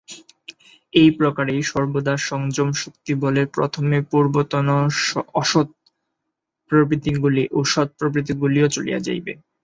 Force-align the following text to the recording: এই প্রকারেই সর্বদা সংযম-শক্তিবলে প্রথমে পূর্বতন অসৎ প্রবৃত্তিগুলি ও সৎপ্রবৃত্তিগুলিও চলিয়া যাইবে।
এই 0.93 1.09
প্রকারেই 1.17 1.61
সর্বদা 1.63 2.13
সংযম-শক্তিবলে 2.29 3.43
প্রথমে 3.55 3.97
পূর্বতন 4.11 4.67
অসৎ 5.35 5.67
প্রবৃত্তিগুলি 6.71 7.43
ও 7.51 7.59
সৎপ্রবৃত্তিগুলিও 7.73 8.67
চলিয়া 8.67 8.99
যাইবে। 8.99 9.33